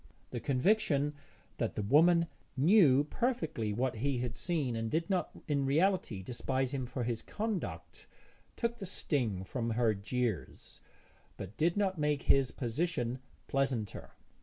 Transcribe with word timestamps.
The 0.31 0.39
conviction 0.39 1.13
that 1.57 1.75
the 1.75 1.83
woman 1.83 2.25
knew 2.57 3.03
perfectly 3.03 3.71
what 3.71 3.97
he 3.97 4.17
had 4.17 4.35
seen 4.35 4.75
and 4.75 4.89
did 4.89 5.11
not 5.11 5.29
in 5.47 5.63
reality 5.63 6.23
despise 6.23 6.73
him 6.73 6.87
for 6.87 7.03
his 7.03 7.21
conduct, 7.21 8.07
took 8.55 8.77
the 8.77 8.87
sting 8.87 9.43
from 9.43 9.69
her 9.69 9.93
jeers 9.93 10.79
but 11.37 11.55
did 11.55 11.77
not 11.77 11.99
make 11.99 12.23
his 12.23 12.49
position 12.49 13.19
pleasanter. 13.47 14.13